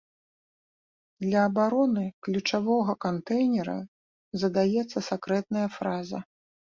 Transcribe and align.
Для 1.25 1.41
абароны 1.49 2.05
ключавога 2.27 2.95
кантэйнера 3.05 3.75
задаецца 4.45 4.97
сакрэтная 5.09 5.67
фраза. 5.77 6.19